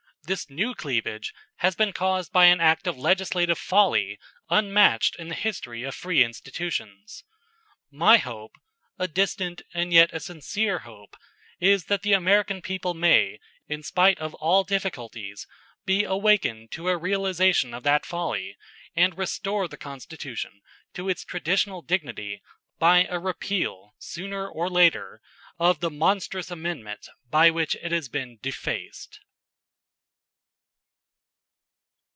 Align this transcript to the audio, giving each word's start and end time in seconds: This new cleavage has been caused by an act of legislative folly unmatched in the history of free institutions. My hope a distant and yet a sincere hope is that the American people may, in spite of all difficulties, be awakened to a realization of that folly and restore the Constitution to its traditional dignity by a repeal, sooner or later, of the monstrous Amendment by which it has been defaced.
This 0.27 0.49
new 0.49 0.75
cleavage 0.75 1.33
has 1.57 1.75
been 1.75 1.91
caused 1.91 2.31
by 2.31 2.45
an 2.45 2.61
act 2.61 2.87
of 2.87 2.95
legislative 2.95 3.57
folly 3.57 4.17
unmatched 4.49 5.17
in 5.17 5.27
the 5.27 5.35
history 5.35 5.83
of 5.83 5.93
free 5.95 6.23
institutions. 6.23 7.25
My 7.89 8.15
hope 8.17 8.53
a 8.97 9.09
distant 9.09 9.63
and 9.73 9.91
yet 9.91 10.09
a 10.13 10.21
sincere 10.21 10.79
hope 10.79 11.17
is 11.59 11.85
that 11.85 12.03
the 12.03 12.13
American 12.13 12.61
people 12.61 12.93
may, 12.93 13.39
in 13.67 13.83
spite 13.83 14.19
of 14.19 14.33
all 14.35 14.63
difficulties, 14.63 15.47
be 15.85 16.05
awakened 16.05 16.71
to 16.73 16.87
a 16.87 16.97
realization 16.97 17.73
of 17.73 17.83
that 17.83 18.05
folly 18.05 18.55
and 18.95 19.17
restore 19.17 19.67
the 19.67 19.75
Constitution 19.75 20.61
to 20.93 21.09
its 21.09 21.25
traditional 21.25 21.81
dignity 21.81 22.41
by 22.79 23.05
a 23.09 23.19
repeal, 23.19 23.95
sooner 23.97 24.47
or 24.47 24.69
later, 24.69 25.19
of 25.59 25.81
the 25.81 25.91
monstrous 25.91 26.49
Amendment 26.49 27.09
by 27.29 27.49
which 27.49 27.75
it 27.81 27.91
has 27.91 28.07
been 28.07 28.37
defaced. 28.41 29.19